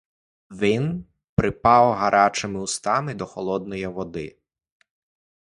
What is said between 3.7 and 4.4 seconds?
води.